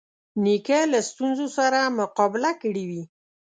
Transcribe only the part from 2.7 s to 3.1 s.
وي.